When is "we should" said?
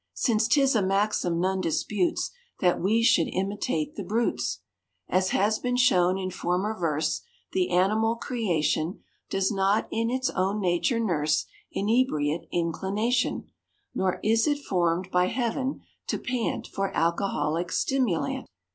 2.81-3.27